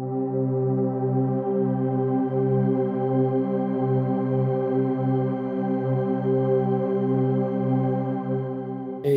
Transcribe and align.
Hey, 0.00 0.04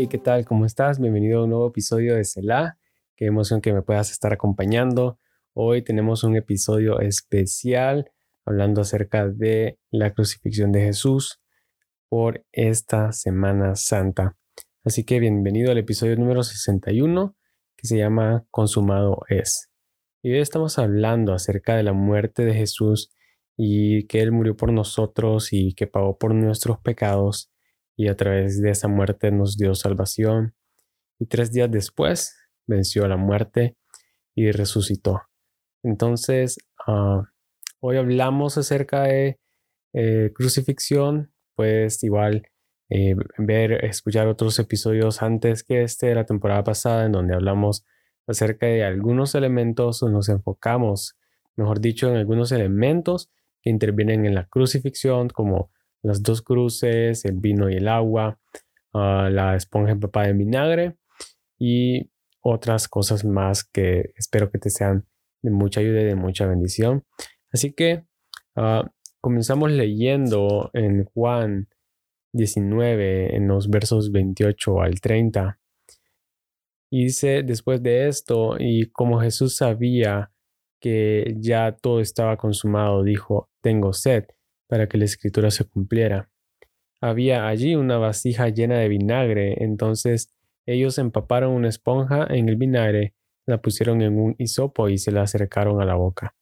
¿qué 0.10 0.18
tal? 0.18 0.44
¿Cómo 0.46 0.66
estás? 0.66 1.00
Bienvenido 1.00 1.42
a 1.42 1.44
un 1.44 1.52
nuevo 1.52 1.68
episodio 1.68 2.16
de 2.16 2.24
Selah. 2.24 2.80
Qué 3.16 3.28
emoción 3.28 3.62
que 3.62 3.74
me 3.74 3.84
puedas 3.84 4.10
estar 4.10 4.34
acompañando. 4.34 5.20
Hoy 5.54 5.84
tenemos 5.84 6.24
un 6.24 6.36
episodio 6.36 7.00
especial 7.00 8.12
hablando 8.44 8.82
acerca 8.82 9.28
de 9.28 9.78
la 9.92 10.16
crucifixión 10.16 10.72
de 10.72 10.82
Jesús 10.82 11.44
por 12.10 12.44
esta 12.52 13.12
Semana 13.12 13.76
Santa. 13.76 14.36
Así 14.84 15.04
que 15.04 15.20
bienvenido 15.20 15.72
al 15.72 15.78
episodio 15.78 16.16
número 16.16 16.42
61 16.42 17.36
que 17.76 17.88
se 17.88 17.98
llama 17.98 18.46
Consumado 18.50 19.20
es. 19.30 19.71
Y 20.24 20.34
hoy 20.34 20.40
estamos 20.40 20.78
hablando 20.78 21.34
acerca 21.34 21.76
de 21.76 21.82
la 21.82 21.94
muerte 21.94 22.46
de 22.46 22.54
Jesús 22.54 23.12
y 23.58 24.06
que 24.06 24.22
Él 24.22 24.32
murió 24.32 24.56
por 24.56 24.72
nosotros 24.72 25.52
y 25.52 25.74
que 25.74 25.88
pagó 25.88 26.20
por 26.20 26.36
nuestros 26.36 26.78
pecados 26.80 27.52
y 27.98 28.08
a 28.08 28.16
través 28.16 28.62
de 28.62 28.70
esa 28.70 28.88
muerte 28.88 29.32
nos 29.32 29.58
dio 29.58 29.74
salvación. 29.74 30.54
Y 31.18 31.26
tres 31.26 31.52
días 31.52 31.72
después 31.72 32.36
venció 32.68 33.08
la 33.08 33.18
muerte 33.18 33.78
y 34.36 34.52
resucitó. 34.52 35.24
Entonces, 35.82 36.60
ah, 36.86 37.24
hoy 37.80 37.98
hablamos 37.98 38.60
acerca 38.60 39.04
de 39.04 39.40
eh, 39.94 40.32
crucifixión, 40.36 41.34
pues 41.56 42.04
igual 42.04 42.44
eh, 42.92 43.16
ver, 43.40 43.86
escuchar 43.86 44.28
otros 44.28 44.60
episodios 44.60 45.24
antes 45.24 45.64
que 45.64 45.82
este 45.82 46.08
de 46.08 46.16
la 46.16 46.26
temporada 46.28 46.64
pasada 46.64 47.08
en 47.08 47.12
donde 47.12 47.34
hablamos 47.34 47.86
acerca 48.32 48.66
de 48.66 48.84
algunos 48.84 49.36
elementos 49.36 50.02
nos 50.04 50.30
enfocamos, 50.30 51.18
mejor 51.56 51.80
dicho, 51.80 52.10
en 52.10 52.16
algunos 52.16 52.52
elementos 52.52 53.30
que 53.62 53.70
intervienen 53.70 54.26
en 54.26 54.36
la 54.36 54.48
crucifixión, 54.48 55.30
como 55.30 55.72
las 56.02 56.24
dos 56.24 56.42
cruces, 56.42 57.26
el 57.26 57.38
vino 57.38 57.70
y 57.70 57.76
el 57.76 57.88
agua, 57.88 58.40
ah, 58.94 59.30
la 59.32 59.56
esponja 59.56 59.92
empapada 59.92 60.28
de 60.28 60.34
vinagre 60.34 60.98
y 61.60 62.10
otras 62.42 62.88
cosas 62.88 63.24
más 63.24 63.64
que 63.64 64.14
espero 64.16 64.50
que 64.50 64.58
te 64.58 64.70
sean 64.72 65.06
de 65.44 65.52
mucha 65.52 65.80
ayuda 65.80 66.02
y 66.02 66.06
de 66.06 66.16
mucha 66.16 66.48
bendición. 66.48 67.06
Así 67.52 67.74
que 67.74 68.04
ah, 68.56 68.90
comenzamos 69.20 69.72
leyendo 69.72 70.72
en 70.74 71.06
Juan 71.06 71.68
19, 72.34 73.36
en 73.36 73.48
los 73.48 73.70
versos 73.70 74.12
28 74.12 74.82
al 74.82 75.02
30. 75.02 75.60
Y 76.92 77.06
dice 77.06 77.42
después 77.42 77.82
de 77.82 78.08
esto, 78.08 78.58
y 78.60 78.92
como 78.92 79.22
Jesús 79.22 79.56
sabía 79.56 80.32
que 80.80 81.36
ya 81.38 81.76
todo 81.76 82.02
estaba 82.02 82.38
consumado, 82.38 83.04
dijo, 83.04 83.50
tengo 83.62 83.94
sed, 83.94 84.26
para 84.68 84.88
que 84.88 84.98
la 84.98 85.06
escritura 85.06 85.50
se 85.50 85.64
cumpliera. 85.64 86.30
Había 87.00 87.48
allí 87.48 87.76
una 87.76 87.98
vasija 87.98 88.50
llena 88.50 88.78
de 88.78 88.90
vinagre, 88.90 89.64
entonces 89.64 90.34
ellos 90.66 90.98
empaparon 90.98 91.54
una 91.54 91.70
esponja 91.70 92.28
en 92.30 92.50
el 92.50 92.58
vinagre, 92.58 93.16
la 93.48 93.62
pusieron 93.62 94.02
en 94.02 94.20
un 94.20 94.36
hisopo 94.38 94.90
y 94.90 94.98
se 94.98 95.12
la 95.12 95.24
acercaron 95.24 95.82
a 95.82 95.86
la 95.86 95.96
boca. 95.96 96.36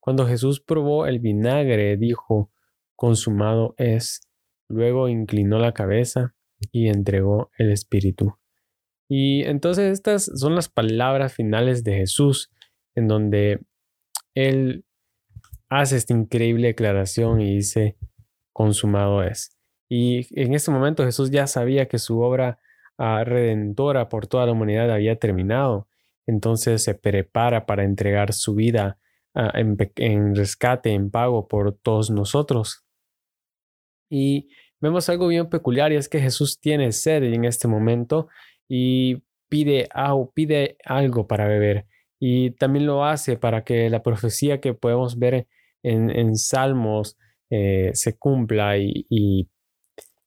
Cuando 0.00 0.26
Jesús 0.26 0.60
probó 0.60 1.06
el 1.06 1.18
vinagre, 1.18 1.96
dijo, 1.96 2.50
consumado 2.96 3.74
es 3.76 4.22
Luego 4.70 5.08
inclinó 5.08 5.58
la 5.58 5.72
cabeza 5.72 6.34
y 6.72 6.88
entregó 6.88 7.50
el 7.56 7.72
espíritu. 7.72 8.37
Y 9.08 9.42
entonces 9.44 9.92
estas 9.92 10.24
son 10.34 10.54
las 10.54 10.68
palabras 10.68 11.32
finales 11.32 11.82
de 11.82 11.94
Jesús, 11.96 12.50
en 12.94 13.08
donde 13.08 13.60
Él 14.34 14.84
hace 15.70 15.96
esta 15.96 16.14
increíble 16.14 16.68
declaración 16.68 17.40
y 17.40 17.56
dice, 17.56 17.96
consumado 18.52 19.22
es. 19.22 19.56
Y 19.88 20.26
en 20.40 20.54
ese 20.54 20.70
momento 20.70 21.04
Jesús 21.04 21.30
ya 21.30 21.46
sabía 21.46 21.88
que 21.88 21.98
su 21.98 22.20
obra 22.20 22.58
ah, 22.98 23.24
redentora 23.24 24.08
por 24.08 24.26
toda 24.26 24.46
la 24.46 24.52
humanidad 24.52 24.90
había 24.90 25.18
terminado. 25.18 25.88
Entonces 26.26 26.82
se 26.82 26.94
prepara 26.94 27.64
para 27.64 27.84
entregar 27.84 28.34
su 28.34 28.54
vida 28.54 28.98
ah, 29.34 29.52
en 29.54 30.34
rescate, 30.34 30.92
en 30.92 31.10
pago 31.10 31.48
por 31.48 31.72
todos 31.72 32.10
nosotros. 32.10 32.84
Y 34.10 34.50
vemos 34.80 35.08
algo 35.08 35.28
bien 35.28 35.48
peculiar 35.48 35.92
y 35.92 35.96
es 35.96 36.08
que 36.08 36.20
Jesús 36.20 36.60
tiene 36.60 36.92
sed 36.92 37.22
en 37.22 37.44
este 37.44 37.68
momento 37.68 38.28
y 38.68 39.22
pide, 39.48 39.88
pide 40.34 40.76
algo 40.84 41.26
para 41.26 41.46
beber. 41.46 41.86
Y 42.20 42.50
también 42.52 42.86
lo 42.86 43.04
hace 43.04 43.36
para 43.36 43.64
que 43.64 43.88
la 43.90 44.02
profecía 44.02 44.60
que 44.60 44.74
podemos 44.74 45.18
ver 45.18 45.46
en, 45.82 46.36
Salmos 46.36 47.16
eh, 47.50 47.90
se 47.94 48.18
cumpla 48.18 48.76
y, 48.78 49.48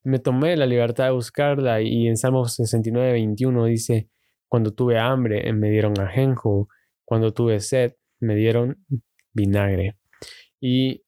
me 0.04 0.18
tomé 0.18 0.58
la 0.58 0.66
libertad 0.66 1.06
de 1.06 1.12
buscarla 1.12 1.80
y 1.80 2.08
en 2.08 2.18
Salmos 2.18 2.56
69, 2.56 3.12
21 3.12 3.66
dice, 3.66 4.10
cuando 4.48 4.74
tuve 4.74 4.98
hambre 4.98 5.54
me 5.54 5.70
dieron 5.70 6.00
ajenjo, 6.00 6.70
cuando 7.06 7.34
tuve 7.34 7.60
sed 7.60 7.94
me 8.20 8.36
dieron 8.36 8.84
vinagre. 9.32 9.98
Y 10.60 11.04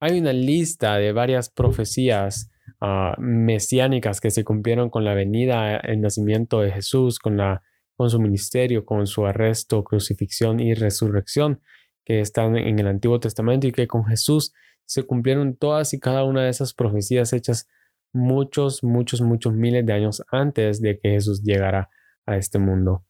hay 0.00 0.18
una 0.18 0.32
lista 0.32 0.96
de 0.96 1.12
varias 1.12 1.50
profecías 1.50 2.50
ah, 2.84 3.16
mesiánicas 3.18 4.20
que 4.20 4.30
se 4.30 4.44
cumplieron 4.44 4.90
con 4.90 5.04
la 5.04 5.14
venida, 5.14 5.76
el 5.78 6.00
nacimiento 6.00 6.60
de 6.60 6.70
Jesús, 6.70 7.18
con, 7.18 7.36
la, 7.36 7.62
con 7.96 8.10
su 8.10 8.20
ministerio, 8.20 8.84
con 8.84 9.06
su 9.06 9.24
arresto, 9.26 9.82
crucifixión 9.84 10.60
y 10.60 10.74
resurrección, 10.74 11.60
que 12.04 12.20
están 12.20 12.56
en 12.56 12.78
el 12.78 12.86
Antiguo 12.86 13.18
Testamento 13.18 13.66
y 13.66 13.72
que 13.72 13.86
con 13.86 14.04
Jesús 14.04 14.52
se 14.84 15.04
cumplieron 15.04 15.56
todas 15.56 15.94
y 15.94 16.00
cada 16.00 16.24
una 16.24 16.44
de 16.44 16.50
esas 16.50 16.74
profecías 16.74 17.32
hechas 17.32 17.66
muchos, 18.12 18.84
muchos, 18.84 19.22
muchos 19.22 19.54
miles 19.54 19.86
de 19.86 19.92
años 19.92 20.22
antes 20.30 20.80
de 20.80 20.98
que 20.98 21.10
Jesús 21.10 21.42
llegara 21.42 21.88
a 22.26 22.36
este 22.36 22.58
mundo. 22.58 23.04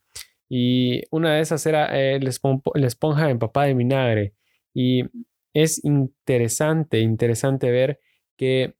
Y 0.48 1.02
una 1.10 1.34
de 1.34 1.40
esas 1.40 1.66
era 1.66 1.88
eh, 1.98 2.20
la 2.20 2.86
esponja 2.86 3.30
empapada 3.30 3.66
de 3.66 3.74
vinagre. 3.74 4.34
Y 4.72 5.02
es 5.52 5.84
interesante, 5.84 7.00
interesante 7.00 7.70
ver 7.70 8.00
que 8.36 8.74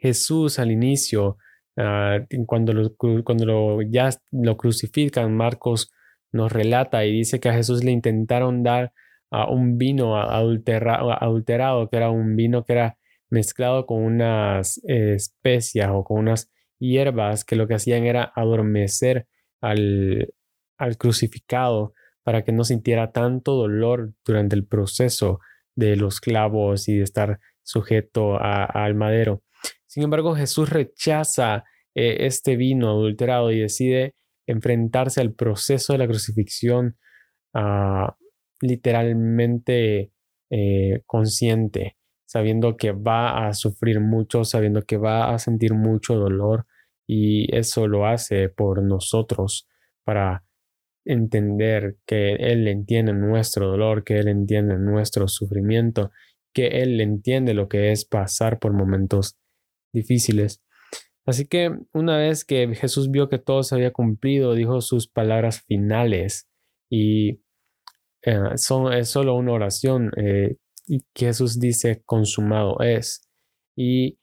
Jesús 0.00 0.58
al 0.58 0.70
inicio, 0.70 1.36
ah, 1.76 2.18
cuando, 2.46 2.72
lo, 2.72 2.96
cuando 2.96 3.82
ya 3.82 4.10
lo 4.32 4.56
crucifican, 4.56 5.36
Marcos 5.36 5.92
nos 6.32 6.52
relata 6.52 7.04
y 7.04 7.12
dice 7.12 7.40
que 7.40 7.48
a 7.48 7.54
Jesús 7.54 7.84
le 7.84 7.90
intentaron 7.90 8.62
dar 8.62 8.92
a 9.30 9.50
un 9.50 9.78
vino 9.78 10.16
adulterado, 10.16 11.88
que 11.88 11.96
era 11.96 12.10
un 12.10 12.34
vino 12.36 12.64
que 12.64 12.72
era 12.72 12.98
mezclado 13.30 13.86
con 13.86 14.02
unas 14.02 14.80
especias 14.84 15.90
o 15.92 16.02
con 16.02 16.18
unas 16.18 16.50
hierbas 16.80 17.44
que 17.44 17.54
lo 17.54 17.68
que 17.68 17.74
hacían 17.74 18.04
era 18.04 18.32
adormecer 18.34 19.26
al, 19.60 20.34
al 20.78 20.96
crucificado 20.96 21.92
para 22.24 22.42
que 22.42 22.52
no 22.52 22.64
sintiera 22.64 23.12
tanto 23.12 23.54
dolor 23.54 24.14
durante 24.24 24.56
el 24.56 24.66
proceso 24.66 25.40
de 25.76 25.96
los 25.96 26.20
clavos 26.20 26.88
y 26.88 26.96
de 26.96 27.04
estar 27.04 27.38
sujeto 27.62 28.38
al 28.40 28.94
madero. 28.94 29.42
Sin 29.90 30.04
embargo, 30.04 30.36
Jesús 30.36 30.70
rechaza 30.70 31.64
eh, 31.96 32.18
este 32.20 32.54
vino 32.54 32.90
adulterado 32.90 33.50
y 33.50 33.58
decide 33.58 34.14
enfrentarse 34.46 35.20
al 35.20 35.34
proceso 35.34 35.92
de 35.92 35.98
la 35.98 36.06
crucifixión 36.06 36.96
ah, 37.54 38.16
literalmente 38.60 40.12
eh, 40.48 41.02
consciente, 41.06 41.96
sabiendo 42.24 42.76
que 42.76 42.92
va 42.92 43.48
a 43.48 43.52
sufrir 43.52 43.98
mucho, 43.98 44.44
sabiendo 44.44 44.82
que 44.82 44.96
va 44.96 45.34
a 45.34 45.40
sentir 45.40 45.74
mucho 45.74 46.14
dolor 46.14 46.66
y 47.04 47.52
eso 47.56 47.88
lo 47.88 48.06
hace 48.06 48.48
por 48.48 48.84
nosotros 48.84 49.66
para 50.04 50.44
entender 51.04 51.96
que 52.06 52.34
Él 52.34 52.68
entiende 52.68 53.12
nuestro 53.12 53.66
dolor, 53.66 54.04
que 54.04 54.20
Él 54.20 54.28
entiende 54.28 54.78
nuestro 54.78 55.26
sufrimiento, 55.26 56.12
que 56.54 56.82
Él 56.82 57.00
entiende 57.00 57.54
lo 57.54 57.68
que 57.68 57.90
es 57.90 58.04
pasar 58.04 58.60
por 58.60 58.72
momentos 58.72 59.39
difíciles. 59.92 60.62
Así 61.26 61.46
que 61.46 61.70
una 61.92 62.16
vez 62.16 62.44
que 62.44 62.74
Jesús 62.74 63.10
vio 63.10 63.28
que 63.28 63.38
todo 63.38 63.62
se 63.62 63.74
había 63.74 63.92
cumplido, 63.92 64.54
dijo 64.54 64.80
sus 64.80 65.08
palabras 65.08 65.62
finales 65.62 66.48
y 66.90 67.42
eh, 68.22 68.56
son, 68.56 68.92
es 68.92 69.08
solo 69.08 69.34
una 69.34 69.52
oración 69.52 70.10
eh, 70.16 70.56
y 70.86 71.04
Jesús 71.14 71.60
dice 71.60 72.02
consumado 72.04 72.80
es. 72.80 73.28
Y 73.76 74.18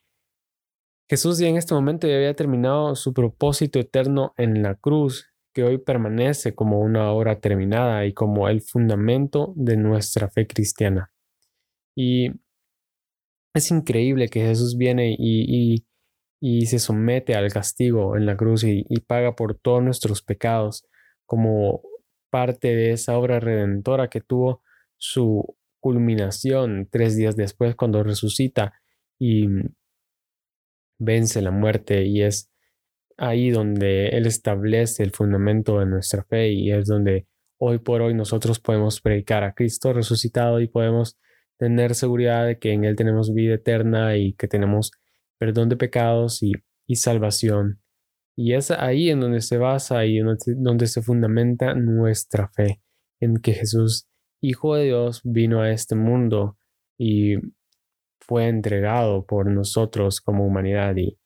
Jesús 1.09 1.39
ya 1.39 1.47
en 1.47 1.57
este 1.57 1.73
momento 1.73 2.07
ya 2.07 2.15
había 2.15 2.33
terminado 2.33 2.95
su 2.95 3.13
propósito 3.13 3.79
eterno 3.79 4.33
en 4.37 4.61
la 4.61 4.75
cruz 4.75 5.27
que 5.53 5.63
hoy 5.63 5.77
permanece 5.77 6.53
como 6.53 6.81
una 6.81 7.11
obra 7.11 7.39
terminada 7.39 8.05
y 8.05 8.13
como 8.13 8.49
el 8.49 8.61
fundamento 8.61 9.53
de 9.55 9.77
nuestra 9.77 10.29
fe 10.29 10.45
cristiana. 10.45 11.11
Y 11.95 12.31
es 13.57 13.71
increíble 13.71 14.29
que 14.29 14.41
Jesús 14.41 14.77
viene 14.77 15.15
y, 15.17 15.85
se 16.65 16.79
somete 16.79 17.35
al 17.35 17.51
castigo 17.51 18.15
en 18.15 18.25
la 18.25 18.37
cruz 18.37 18.63
y, 18.63 18.83
paga 19.07 19.35
por 19.35 19.55
todos 19.55 19.83
nuestros 19.83 20.21
pecados 20.21 20.85
como 21.25 21.81
parte 22.29 22.75
de 22.75 22.91
esa 22.91 23.17
obra 23.17 23.39
redentora 23.39 24.09
que 24.09 24.21
tuvo 24.21 24.61
su 24.97 25.57
culminación 25.79 26.87
tres 26.91 27.15
días 27.15 27.35
después 27.35 27.75
cuando 27.75 28.03
resucita 28.03 28.73
y 29.19 29.47
vence 30.99 31.41
la 31.41 31.51
muerte 31.51 32.05
y 32.05 32.23
es 32.23 32.51
ahí 33.17 33.49
donde 33.49 34.09
Él 34.09 34.25
establece 34.25 35.03
el 35.03 35.11
fundamento 35.11 35.79
de 35.79 35.85
nuestra 35.85 36.23
fe 36.23 36.51
y 36.51 36.71
es 36.71 36.87
donde 36.87 37.27
hoy 37.59 37.79
por 37.79 38.01
hoy 38.01 38.13
nosotros 38.13 38.59
podemos 38.59 39.01
predicar 39.01 39.43
a 39.43 39.53
Cristo 39.53 39.93
resucitado 39.93 40.59
y 40.61 40.67
podemos 40.67 41.17
tener 41.57 41.95
seguridad 41.95 42.45
de 42.45 42.59
que 42.59 42.71
en 42.73 42.83
Él 42.83 42.95
tenemos 42.95 43.33
vida 43.33 43.55
eterna 43.55 44.17
y 44.17 44.33
que 44.33 44.47
tenemos 44.47 44.91
perdón 45.37 45.69
de 45.69 45.77
pecados 45.77 46.41
y, 46.43 46.53
salvación. 46.95 47.81
Y 48.35 48.53
es 48.53 48.71
ahí 48.71 49.09
en 49.09 49.19
donde 49.19 49.41
se 49.41 49.57
basa 49.57 50.05
y 50.05 50.19
donde 50.19 50.87
se 50.87 51.01
fundamenta 51.01 51.73
nuestra 51.73 52.49
fe, 52.49 52.81
en 53.19 53.37
que 53.37 53.53
Jesús, 53.53 54.07
Hijo 54.39 54.75
de 54.75 54.85
Dios, 54.85 55.21
vino 55.23 55.61
a 55.61 55.71
este 55.71 55.95
mundo 55.95 56.57
y 56.97 57.35
fue 58.19 58.47
entregado 58.47 59.25
por 59.25 59.49
nosotros 59.49 60.21
como 60.21 60.45
humanidad 60.45 60.95
y, 60.97 61.17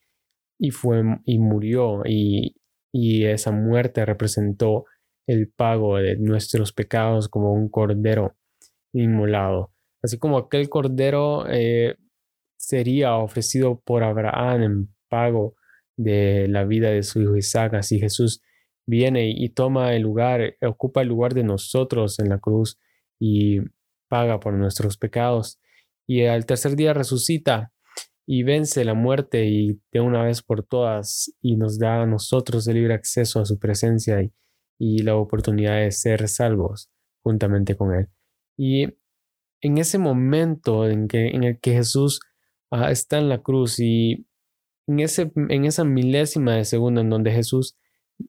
y 0.58 0.72
fue 0.72 1.04
y 1.26 1.40
murió 1.40 2.04
y, 2.06 2.56
y 2.94 3.26
esa 3.26 3.52
muerte 3.52 4.06
representó 4.06 4.86
el 5.28 5.50
pago 5.50 5.98
de 5.98 6.18
nuestros 6.18 6.74
pecados 6.74 7.28
como 7.30 7.54
un 7.54 7.70
cordero 7.70 8.36
inmolado. 8.94 9.72
Así 10.04 10.18
como 10.18 10.38
aquel 10.38 10.70
cordero 10.70 11.46
eh, 11.50 11.96
sería 12.58 13.16
ofrecido 13.16 13.82
por 13.82 14.04
Abraham 14.04 14.64
en 14.64 14.96
pago 15.10 15.56
de 15.98 16.48
la 16.48 16.64
vida 16.64 16.90
de 16.90 17.04
su 17.04 17.22
hijo 17.22 17.36
Isaac, 17.36 17.74
así 17.76 18.00
Jesús 18.00 18.42
viene 18.88 19.30
y 19.30 19.50
toma 19.50 19.94
el 19.94 20.02
lugar, 20.02 20.56
ocupa 20.62 21.02
el 21.02 21.10
lugar 21.10 21.34
de 21.34 21.44
nosotros 21.44 22.20
en 22.20 22.30
la 22.30 22.40
cruz 22.40 22.80
y 23.20 23.60
paga 24.10 24.40
por 24.40 24.54
nuestros 24.54 24.98
pecados. 24.98 25.60
Y 26.08 26.26
al 26.26 26.46
tercer 26.46 26.76
día 26.76 26.94
resucita 26.94 27.72
y 28.28 28.44
vence 28.44 28.84
la 28.86 28.94
muerte 28.94 29.46
y 29.46 29.82
de 29.92 30.00
una 30.02 30.24
vez 30.24 30.42
por 30.42 30.64
todas 30.64 31.34
y 31.42 31.56
nos 31.56 31.80
da 31.80 32.04
a 32.04 32.06
nosotros 32.06 32.68
el 32.68 32.76
libre 32.76 32.94
acceso 32.94 33.40
a 33.40 33.46
su 33.46 33.60
presencia 33.60 34.22
y, 34.22 34.34
y 34.80 35.04
la 35.04 35.16
oportunidad 35.16 35.78
de 35.78 35.92
ser 35.92 36.28
salvos 36.28 36.90
juntamente 37.24 37.76
con 37.76 37.94
Él. 37.94 38.08
Y 38.58 38.88
en 39.62 39.78
ese 39.78 39.98
momento 39.98 40.88
en, 40.90 41.08
que, 41.08 41.28
en 41.30 41.44
el 41.44 41.60
que 41.60 41.74
Jesús 41.74 42.20
ah, 42.72 42.92
está 42.92 43.18
en 43.18 43.30
la 43.30 43.42
cruz 43.42 43.80
y 43.80 44.28
en, 44.88 45.00
ese, 45.00 45.32
en 45.36 45.66
esa 45.66 45.84
milésima 45.84 46.56
de 46.56 46.66
segundo 46.66 47.02
en 47.02 47.10
donde 47.10 47.32
Jesús 47.32 47.78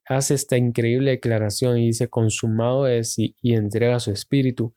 hace 0.07 0.35
esta 0.35 0.57
increíble 0.57 1.11
declaración 1.13 1.79
y 1.79 1.87
dice, 1.87 2.09
consumado 2.09 2.87
es 2.87 3.19
y, 3.19 3.37
y 3.43 3.55
entrega 3.55 4.01
su 4.01 4.11
espíritu, 4.11 4.75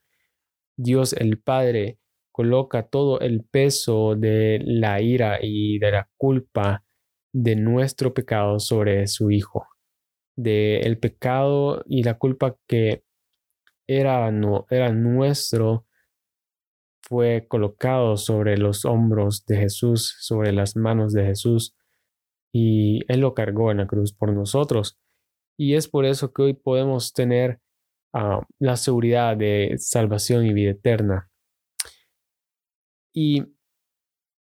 Dios 0.78 1.14
el 1.14 1.40
Padre 1.40 2.00
coloca 2.32 2.88
todo 2.88 3.20
el 3.22 3.44
peso 3.44 4.16
de 4.16 4.62
la 4.66 5.02
ira 5.02 5.40
y 5.42 5.80
de 5.80 5.92
la 5.92 6.10
culpa 6.18 6.84
de 7.32 7.56
nuestro 7.56 8.14
pecado 8.14 8.60
sobre 8.60 9.08
su 9.08 9.32
Hijo 9.32 9.68
de 10.36 10.80
el 10.80 10.98
pecado 10.98 11.84
y 11.88 12.04
la 12.04 12.16
culpa 12.16 12.56
que 12.68 13.04
era, 13.88 14.32
no, 14.32 14.66
era 14.70 14.92
nuestro 14.92 15.86
fue 17.08 17.48
colocado 17.48 18.18
sobre 18.18 18.58
los 18.58 18.84
hombros 18.86 19.46
de 19.46 19.58
Jesús, 19.58 20.16
sobre 20.20 20.52
las 20.52 20.76
manos 20.76 21.14
de 21.14 21.26
Jesús, 21.26 21.76
y 22.52 23.02
Él 23.08 23.22
lo 23.22 23.34
cargó 23.34 23.72
en 23.72 23.78
la 23.78 23.88
cruz 23.88 24.14
por 24.14 24.34
nosotros. 24.34 24.98
Y 25.58 25.76
es 25.76 25.88
por 25.88 26.06
eso 26.06 26.34
que 26.34 26.42
hoy 26.42 26.54
podemos 26.54 27.14
tener 27.14 27.62
ah, 28.14 28.46
la 28.60 28.76
seguridad 28.76 29.38
de 29.38 29.76
salvación 29.78 30.46
y 30.46 30.54
vida 30.54 30.72
eterna. 30.72 31.30
Y 33.14 33.44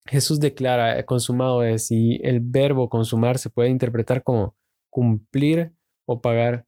Jesús 0.08 0.40
declara, 0.40 1.04
consumado 1.06 1.64
es, 1.64 1.92
y 1.92 2.20
el 2.24 2.40
verbo 2.42 2.90
consumar 2.90 3.38
se 3.38 3.50
puede 3.50 3.70
interpretar 3.70 4.24
como 4.24 4.56
cumplir 4.90 5.74
o 6.06 6.22
pagar 6.22 6.66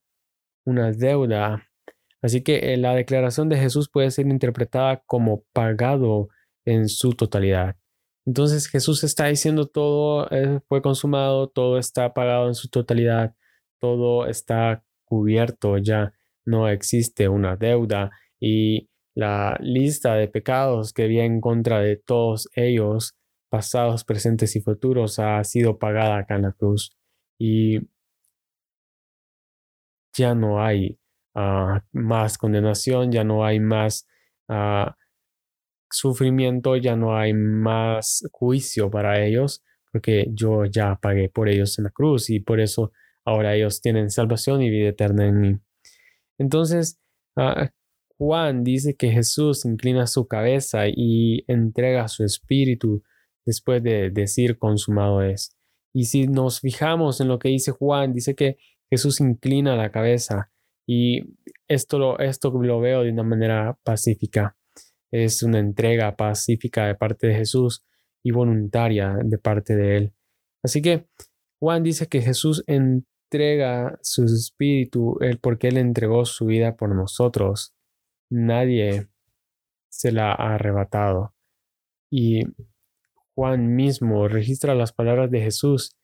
una 0.65 0.91
deuda. 0.91 1.66
Así 2.21 2.41
que 2.41 2.73
eh, 2.73 2.77
la 2.77 2.95
declaración 2.95 3.49
de 3.49 3.57
Jesús 3.57 3.89
puede 3.89 4.11
ser 4.11 4.27
interpretada 4.27 5.03
como 5.05 5.43
pagado 5.53 6.29
en 6.65 6.89
su 6.89 7.13
totalidad. 7.13 7.75
Entonces 8.25 8.67
Jesús 8.67 9.03
está 9.03 9.27
diciendo 9.27 9.67
todo 9.67 10.27
eh, 10.31 10.59
fue 10.67 10.81
consumado, 10.81 11.47
todo 11.47 11.77
está 11.77 12.13
pagado 12.13 12.47
en 12.47 12.55
su 12.55 12.69
totalidad, 12.69 13.35
todo 13.79 14.27
está 14.27 14.83
cubierto, 15.05 15.77
ya 15.77 16.13
no 16.45 16.67
existe 16.67 17.29
una 17.29 17.55
deuda 17.55 18.11
y 18.39 18.89
la 19.15 19.57
lista 19.61 20.15
de 20.15 20.27
pecados 20.27 20.93
que 20.93 21.03
había 21.03 21.25
en 21.25 21.41
contra 21.41 21.79
de 21.79 21.97
todos 21.97 22.49
ellos, 22.53 23.15
pasados, 23.49 24.03
presentes 24.03 24.55
y 24.55 24.61
futuros, 24.61 25.19
ha 25.19 25.43
sido 25.43 25.79
pagada 25.79 26.19
acá 26.19 26.35
en 26.35 26.43
la 26.43 26.51
cruz. 26.51 26.95
Y 27.39 27.79
ya 30.13 30.35
no 30.35 30.61
hay 30.63 30.99
ah, 31.37 31.83
más 31.93 32.37
condenación, 32.37 33.11
ya 33.11 33.23
no 33.23 33.45
hay 33.45 33.59
más 33.59 34.07
ah, 34.49 34.97
sufrimiento, 35.89 36.75
ya 36.75 36.95
no 36.95 37.15
hay 37.15 37.33
más 37.33 38.27
juicio 38.31 38.89
para 38.89 39.23
ellos, 39.23 39.63
porque 39.91 40.27
yo 40.33 40.65
ya 40.65 40.95
pagué 41.01 41.29
por 41.29 41.47
ellos 41.47 41.77
en 41.77 41.85
la 41.85 41.91
cruz 41.91 42.29
y 42.29 42.39
por 42.39 42.59
eso 42.59 42.91
ahora 43.23 43.55
ellos 43.55 43.81
tienen 43.81 44.09
salvación 44.09 44.61
y 44.61 44.69
vida 44.69 44.89
eterna 44.89 45.27
en 45.27 45.39
mí. 45.39 45.59
Entonces, 46.39 46.99
ah, 47.37 47.69
Juan 48.17 48.63
dice 48.63 48.95
que 48.95 49.11
Jesús 49.11 49.63
inclina 49.65 50.07
su 50.07 50.27
cabeza 50.27 50.85
y 50.87 51.43
entrega 51.47 52.07
su 52.07 52.23
espíritu 52.23 53.03
después 53.45 53.83
de 53.83 54.09
decir 54.09 54.57
consumado 54.57 55.21
es. 55.21 55.55
Y 55.93 56.05
si 56.05 56.27
nos 56.27 56.61
fijamos 56.61 57.21
en 57.21 57.27
lo 57.27 57.37
que 57.37 57.49
dice 57.49 57.71
Juan, 57.71 58.13
dice 58.13 58.35
que 58.35 58.57
Jesús 58.89 59.19
inclina 59.19 59.75
la 59.75 59.91
cabeza 59.91 60.51
y 60.87 61.21
esto 61.67 61.99
lo, 61.99 62.17
esto 62.19 62.49
lo 62.49 62.79
veo 62.79 63.03
de 63.03 63.11
una 63.11 63.23
manera 63.23 63.77
pacífica. 63.83 64.55
Es 65.11 65.43
una 65.43 65.59
entrega 65.59 66.15
pacífica 66.15 66.87
de 66.87 66.95
parte 66.95 67.27
de 67.27 67.35
Jesús 67.35 67.83
y 68.23 68.31
voluntaria 68.31 69.17
de 69.21 69.37
parte 69.37 69.75
de 69.75 69.97
Él. 69.97 70.13
Así 70.63 70.81
que 70.81 71.07
Juan 71.59 71.83
dice 71.83 72.07
que 72.07 72.21
Jesús 72.21 72.63
entrega 72.67 73.99
su 74.01 74.23
espíritu 74.25 75.17
él, 75.21 75.39
porque 75.39 75.67
Él 75.67 75.77
entregó 75.77 76.25
su 76.25 76.45
vida 76.45 76.75
por 76.75 76.95
nosotros. 76.95 77.73
Nadie 78.29 79.07
se 79.89 80.11
la 80.11 80.31
ha 80.31 80.55
arrebatado. 80.55 81.33
Y 82.09 82.43
Juan 83.35 83.75
mismo 83.75 84.27
registra 84.27 84.75
las 84.75 84.93
palabras 84.93 85.29
de 85.31 85.41
Jesús 85.41 85.95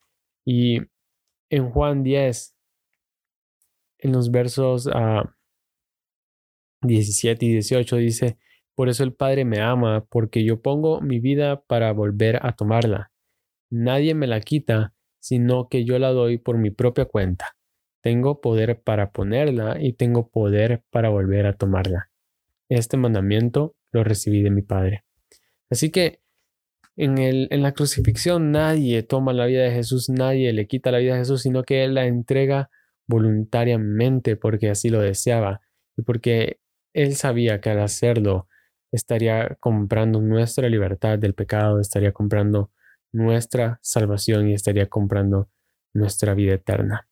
y 0.46 0.79
en 1.50 1.69
Juan 1.69 2.03
10 2.03 2.55
en 4.03 4.12
los 4.12 4.31
versos 4.31 4.89
17 6.81 7.45
ah, 7.45 7.50
y 7.50 7.51
18 7.53 7.95
dice, 7.95 8.38
por 8.75 8.89
eso 8.89 9.03
el 9.03 9.13
Padre 9.13 9.45
me 9.45 9.62
ama, 9.62 10.05
porque 10.10 10.43
yo 10.43 10.62
pongo 10.62 11.00
mi 11.00 11.19
vida 11.19 11.62
para 11.62 11.93
volver 11.93 12.45
a 12.45 12.53
tomarla. 12.53 13.12
Nadie 13.69 14.13
me 14.13 14.27
la 14.27 14.41
quita, 14.41 14.93
sino 15.19 15.69
que 15.69 15.86
yo 15.86 15.98
la 16.00 16.10
doy 16.10 16.38
por 16.38 16.57
mi 16.57 16.69
propia 16.69 17.05
cuenta. 17.05 17.55
Tengo 18.01 18.41
poder 18.41 18.81
para 18.81 19.12
ponerla 19.12 19.77
y 19.79 19.93
tengo 19.93 20.29
poder 20.29 20.83
para 20.91 21.07
volver 21.07 21.45
a 21.45 21.55
tomarla. 21.55 22.12
Este 22.67 22.98
mandamiento 22.98 23.75
lo 23.93 24.03
recibí 24.03 24.41
de 24.41 24.51
mi 24.51 24.63
Padre. 24.63 25.05
Así 25.69 25.91
que 25.91 26.19
en, 26.98 27.17
en 27.17 27.62
la 27.62 27.72
crucifixión 27.72 28.51
nadie 28.51 29.01
toma 29.03 29.31
la 29.31 29.45
vida 29.45 29.63
de 29.63 29.72
Jesús, 29.72 30.10
nadie 30.10 30.51
le 30.51 30.67
quita 30.67 30.91
la 30.91 30.98
vida 30.98 31.13
de 31.13 31.19
Jesús, 31.19 31.43
sino 31.43 31.63
que 31.63 31.86
Él 31.86 31.93
la 31.93 32.05
entrega 32.05 32.69
voluntariamente 33.07 34.36
porque 34.36 34.69
así 34.69 34.89
lo 34.89 35.01
deseaba 35.01 35.62
y 35.98 36.03
porque 36.03 36.60
él 36.93 37.15
sabía 37.15 37.62
que 37.62 37.69
al 37.69 37.79
hacerlo 37.79 38.48
estaría 38.91 39.57
comprando 39.60 40.22
nuestra 40.22 40.69
libertad 40.69 41.17
del 41.17 41.33
pecado, 41.33 41.79
estaría 41.79 42.12
comprando 42.12 42.72
nuestra 43.12 43.79
salvación 43.81 44.50
y 44.50 44.53
estaría 44.53 44.88
comprando 44.88 45.50
nuestra 45.93 46.33
vida 46.33 46.53
eterna. 46.53 47.07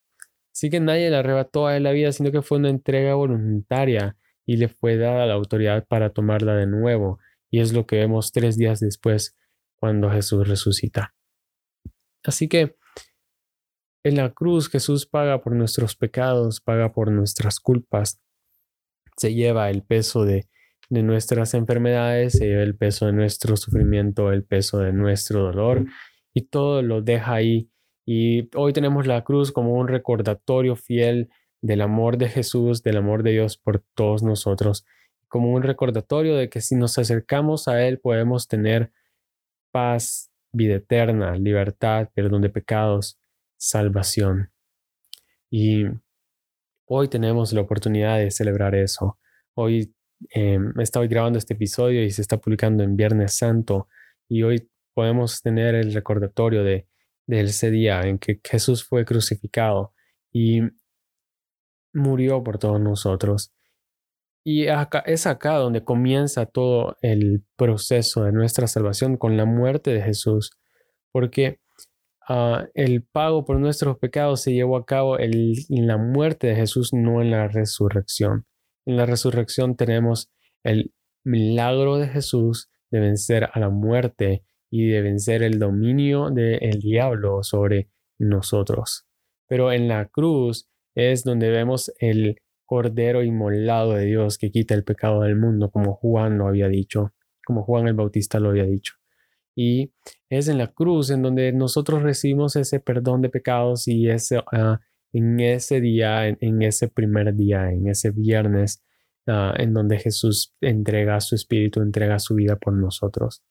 Así 0.54 0.70
que 0.70 0.80
nadie 0.80 1.10
le 1.10 1.18
arrebató 1.18 1.68
a 1.68 1.80
la 1.80 1.92
vida, 1.92 2.12
sino 2.12 2.32
que 2.32 2.42
fue 2.42 2.58
una 2.58 2.70
entrega 2.70 3.16
voluntaria 3.16 4.18
y 4.46 4.58
le 4.58 4.68
fue 4.68 4.98
dada 4.98 5.26
la 5.26 5.34
autoridad 5.34 5.86
para 5.88 6.12
tomarla 6.12 6.56
de 6.56 6.68
nuevo. 6.68 7.20
Y 7.50 7.62
es 7.62 7.74
lo 7.74 7.86
que 7.86 7.98
vemos 7.98 8.32
tres 8.32 8.58
días 8.58 8.80
después 8.80 9.38
cuando 9.80 10.12
Jesús 10.12 10.48
resucita. 10.48 11.14
Así 12.24 12.48
que 12.48 12.76
en 14.04 14.16
la 14.16 14.32
cruz 14.32 14.70
Jesús 14.70 15.06
paga 15.06 15.42
por 15.42 15.56
nuestros 15.56 15.96
pecados, 15.96 16.60
paga 16.62 16.92
por 16.92 17.12
nuestras 17.12 17.60
culpas, 17.60 18.20
se 19.18 19.34
lleva 19.34 19.70
el 19.70 19.84
peso 19.84 20.26
de, 20.26 20.48
nuestras 20.90 21.54
enfermedades, 21.54 22.34
se 22.34 22.48
lleva 22.48 22.64
el 22.64 22.76
peso 22.76 23.06
de 23.06 23.14
nuestro 23.14 23.56
sufrimiento, 23.56 24.32
el 24.32 24.44
peso 24.44 24.80
de 24.80 24.92
nuestro 24.92 25.44
dolor 25.44 25.86
y 26.34 26.42
todo 26.48 26.82
lo 26.82 27.02
deja 27.02 27.36
ahí. 27.36 27.70
Y 28.06 28.50
hoy 28.58 28.74
tenemos 28.74 29.08
la 29.08 29.24
cruz 29.24 29.54
como 29.54 29.74
un 29.74 29.88
recordatorio 29.88 30.76
fiel 30.76 31.30
del 31.62 31.82
amor 31.82 32.18
de 32.18 32.28
Jesús, 32.28 32.84
del 32.84 32.98
amor 32.98 33.24
de 33.24 33.32
Dios 33.32 33.58
por 33.58 33.84
todos 33.96 34.22
nosotros, 34.22 34.86
como 35.30 35.54
un 35.54 35.64
recordatorio 35.64 36.36
de 36.36 36.50
que 36.50 36.60
si 36.60 36.76
nos 36.76 36.98
acercamos 36.98 37.70
a 37.70 37.88
Él 37.88 38.00
podemos 38.00 38.50
tener 38.50 38.92
paz, 39.72 40.30
vida 40.52 40.76
eterna, 40.76 41.36
libertad, 41.36 42.10
perdón 42.14 42.42
de 42.42 42.50
pecados, 42.50 43.21
salvación. 43.62 44.52
Y 45.52 45.86
hoy 46.88 47.08
tenemos 47.10 47.54
la 47.54 47.62
oportunidad 47.62 48.18
de 48.18 48.32
celebrar 48.32 48.74
eso. 48.74 49.20
Hoy 49.54 49.94
eh, 50.34 50.58
estado 50.80 51.08
grabando 51.08 51.38
este 51.38 51.54
episodio 51.54 52.04
y 52.04 52.10
se 52.10 52.24
está 52.24 52.38
publicando 52.38 52.84
en 52.84 52.96
Viernes 52.96 53.36
Santo 53.38 53.88
y 54.28 54.42
hoy 54.42 54.68
podemos 54.96 55.42
tener 55.44 55.76
el 55.76 55.94
recordatorio 55.94 56.64
de, 56.64 56.88
ese 57.28 57.70
día 57.70 58.02
en 58.02 58.18
que 58.18 58.42
Jesús 58.44 58.84
fue 58.84 59.06
crucificado 59.06 59.94
y 60.34 60.62
murió 61.94 62.44
por 62.44 62.58
todos 62.58 62.82
nosotros. 62.82 63.54
Y 64.44 64.66
es 65.06 65.28
acá 65.28 65.54
donde 65.58 65.84
comienza 65.84 66.48
todo 66.48 66.98
el 67.02 67.46
proceso 67.56 68.24
de 68.24 68.32
nuestra 68.32 68.66
salvación 68.66 69.18
con 69.18 69.38
la 69.38 69.46
muerte 69.46 69.94
de 69.94 70.02
Jesús, 70.02 70.58
porque 71.12 71.61
ah, 72.32 72.68
el 72.74 73.04
pago 73.04 73.46
por 73.46 73.60
nuestros 73.60 73.98
pecados 73.98 74.42
se 74.42 74.54
llevó 74.54 74.78
a 74.78 74.86
cabo 74.86 75.20
en 75.20 75.88
la 75.88 75.98
muerte 75.98 76.48
de 76.48 76.56
Jesús, 76.56 76.94
no 76.94 77.22
en 77.22 77.32
la 77.32 77.48
resurrección. 77.48 78.46
En 78.86 78.98
la 78.98 79.06
resurrección 79.06 79.76
tenemos 79.76 80.32
el 80.64 80.94
milagro 81.24 81.98
de 81.98 82.08
Jesús 82.08 82.70
de 82.90 83.00
vencer 83.00 83.50
a 83.52 83.60
la 83.60 83.70
muerte 83.70 84.44
y 84.70 84.88
de 84.88 85.02
vencer 85.02 85.44
el 85.44 85.60
dominio 85.60 86.30
del 86.30 86.80
diablo 86.80 87.44
sobre 87.44 87.90
nosotros. 88.18 89.06
Pero 89.48 89.72
en 89.72 89.88
la 89.88 90.06
cruz 90.06 90.70
es 90.96 91.24
donde 91.24 91.50
vemos 91.50 91.92
el 92.00 92.38
Cordero 92.66 93.22
inmolado 93.22 93.94
de 93.94 94.06
Dios 94.06 94.38
que 94.38 94.50
quita 94.50 94.74
el 94.74 94.86
pecado 94.86 95.22
del 95.22 95.36
mundo, 95.36 95.70
como 95.72 95.96
Juan 95.96 96.38
lo 96.38 96.48
había 96.48 96.70
dicho, 96.70 97.14
como 97.46 97.64
Juan 97.64 97.88
el 97.88 97.96
Bautista 97.96 98.40
lo 98.40 98.50
había 98.50 98.64
dicho. 98.64 98.94
Y 99.54 99.92
es 100.32 100.48
en 100.48 100.58
la 100.58 100.68
cruz 100.68 101.10
en 101.10 101.22
donde 101.22 101.52
nosotros 101.52 102.04
recibimos 102.04 102.56
ese 102.56 102.80
perdón 102.80 103.22
de 103.22 103.30
pecados 103.30 103.90
y 103.90 104.10
ese, 104.10 104.42
ah, 104.54 104.80
en 105.12 105.42
ese 105.42 105.82
día, 105.82 106.26
en, 106.26 106.62
ese 106.62 106.88
primer 106.88 107.36
día, 107.36 107.70
en 107.70 107.90
ese 107.90 108.12
viernes, 108.12 108.82
ah, 109.28 109.54
en 109.58 109.74
donde 109.74 110.00
Jesús 110.00 110.56
entrega 110.62 111.20
su 111.20 111.36
espíritu, 111.36 111.82
entrega 111.82 112.18
su 112.18 112.36
vida 112.36 112.56
por 112.56 112.74
nosotros 112.74 113.44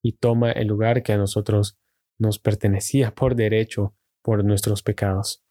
y 0.00 0.12
toma 0.12 0.52
el 0.52 0.68
lugar 0.68 1.02
que 1.02 1.12
a 1.12 1.16
nosotros 1.16 1.76
nos 2.18 2.38
pertenecía 2.38 3.12
por 3.12 3.34
derecho 3.34 3.96
por 4.22 4.44
nuestros 4.44 4.84
pecados. 4.84 5.44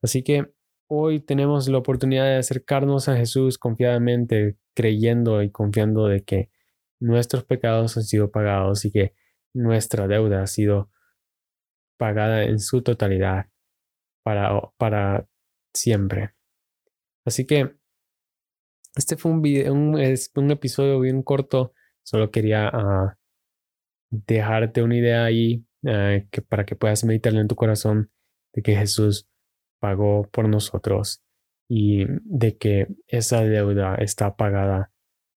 Así 0.00 0.22
que 0.22 0.50
hoy 0.86 1.20
tenemos 1.20 1.68
la 1.68 1.76
oportunidad 1.76 2.24
de 2.24 2.36
acercarnos 2.36 3.10
a 3.10 3.16
Jesús 3.18 3.58
confiadamente, 3.58 4.56
creyendo 4.74 5.42
y 5.42 5.50
confiando 5.50 6.06
de 6.06 6.24
que 6.24 6.48
nuestros 6.98 7.44
pecados 7.44 7.98
han 7.98 8.04
sido 8.04 8.30
pagados 8.30 8.86
y 8.86 8.90
que 8.90 9.12
nuestra 9.54 10.06
deuda 10.06 10.42
ha 10.42 10.46
sido 10.46 10.90
pagada 11.98 12.44
en 12.44 12.58
su 12.58 12.82
totalidad 12.82 13.46
para, 14.22 14.60
para 14.76 15.26
siempre. 15.74 16.34
Así 17.24 17.46
que 17.46 17.76
este 18.96 19.16
fue 19.16 19.32
un, 19.32 19.42
video, 19.42 19.72
un, 19.72 19.96
un 19.96 20.50
episodio 20.50 21.00
bien 21.00 21.22
corto. 21.22 21.72
Solo 22.02 22.30
quería 22.30 22.70
uh, 22.72 23.10
dejarte 24.10 24.82
una 24.82 24.96
idea 24.96 25.24
ahí 25.24 25.66
uh, 25.82 26.26
que 26.30 26.42
para 26.42 26.64
que 26.64 26.76
puedas 26.76 27.04
meditarlo 27.04 27.40
en 27.40 27.48
tu 27.48 27.54
corazón 27.54 28.10
de 28.54 28.62
que 28.62 28.74
Jesús 28.74 29.28
pagó 29.80 30.28
por 30.30 30.48
nosotros 30.48 31.22
y 31.68 32.06
de 32.24 32.56
que 32.56 32.88
esa 33.06 33.42
deuda 33.42 33.96
está 33.96 34.36
pagada 34.36 34.90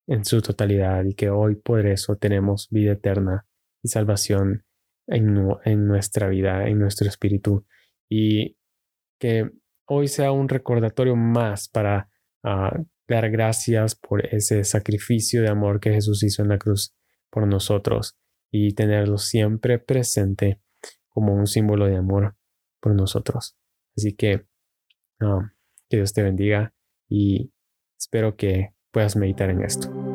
en 0.06 0.24
su 0.24 0.40
totalidad 0.40 1.04
y 1.04 1.14
que 1.14 1.30
hoy 1.30 1.56
por 1.56 1.86
eso 1.86 2.16
tenemos 2.16 2.68
vida 2.70 2.92
eterna 2.92 3.46
y 3.82 3.88
salvación 3.88 4.64
en, 5.06 5.48
en 5.64 5.86
nuestra 5.86 6.28
vida, 6.28 6.66
en 6.68 6.78
nuestro 6.78 7.08
espíritu. 7.08 7.66
Y 8.08 8.56
que 9.18 9.50
hoy 9.86 10.08
sea 10.08 10.32
un 10.32 10.48
recordatorio 10.48 11.16
más 11.16 11.68
para 11.68 12.08
uh, 12.44 12.84
dar 13.08 13.30
gracias 13.30 13.94
por 13.94 14.24
ese 14.26 14.64
sacrificio 14.64 15.42
de 15.42 15.48
amor 15.48 15.80
que 15.80 15.92
Jesús 15.92 16.22
hizo 16.22 16.42
en 16.42 16.48
la 16.48 16.58
cruz 16.58 16.94
por 17.30 17.46
nosotros 17.46 18.18
y 18.50 18.74
tenerlo 18.74 19.18
siempre 19.18 19.78
presente 19.78 20.60
como 21.08 21.34
un 21.34 21.46
símbolo 21.46 21.86
de 21.86 21.96
amor 21.96 22.36
por 22.80 22.94
nosotros. 22.94 23.56
Así 23.96 24.14
que 24.14 24.46
um, 25.20 25.50
que 25.88 25.98
Dios 25.98 26.12
te 26.12 26.22
bendiga 26.22 26.74
y 27.08 27.52
espero 27.98 28.36
que 28.36 28.74
puedas 28.90 29.16
meditar 29.16 29.50
en 29.50 29.62
esto. 29.62 30.11